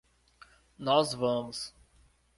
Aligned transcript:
Nós 0.79 1.13
vamos. 1.13 1.75